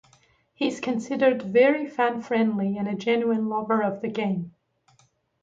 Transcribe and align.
He 0.55 0.65
is 0.67 0.79
considered 0.79 1.43
very 1.43 1.85
fan-friendly, 1.87 2.75
and 2.75 2.87
a 2.87 2.95
genuine 2.95 3.49
lover 3.49 3.83
of 3.83 4.01
the 4.01 4.07
game. 4.07 4.55